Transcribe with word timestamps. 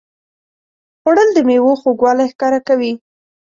خوړل 1.01 1.29
د 1.33 1.39
میوو 1.47 1.79
خوږوالی 1.81 2.25
ښکاره 2.31 2.59
کوي 2.67 2.93